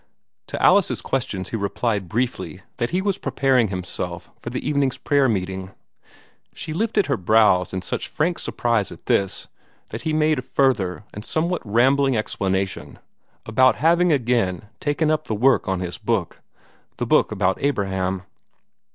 [0.47, 5.29] To Alice's questions he replied briefly that he was preparing himself for the evening's prayer
[5.29, 5.73] meeting.
[6.55, 9.47] She lifted her brows in such frank surprise at this
[9.91, 12.97] that he made a further and somewhat rambling explanation
[13.45, 16.41] about having again taken up the work on his book
[16.97, 18.23] the book about Abraham.